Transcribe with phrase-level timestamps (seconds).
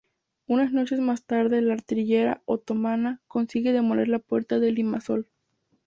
[0.47, 5.27] Unas noches más tarde la artillería otomana consigue demoler la puerta de Limasol.